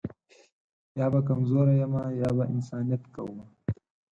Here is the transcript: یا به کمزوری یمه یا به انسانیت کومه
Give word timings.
یا 0.99 1.07
به 1.13 1.19
کمزوری 1.27 1.73
یمه 1.81 2.03
یا 2.21 2.29
به 2.37 2.43
انسانیت 2.53 3.03
کومه 3.15 3.45